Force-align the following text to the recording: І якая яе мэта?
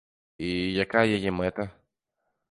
І 0.45 0.47
якая 0.83 1.03
яе 1.17 1.31
мэта? 1.39 1.67